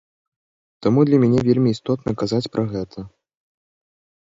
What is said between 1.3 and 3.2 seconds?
вельмі істотна казаць пра гэта.